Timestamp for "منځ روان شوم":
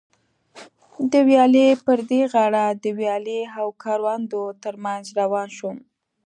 4.85-5.77